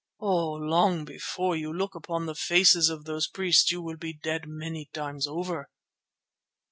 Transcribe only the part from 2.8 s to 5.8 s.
of those priests you will be dead many times over."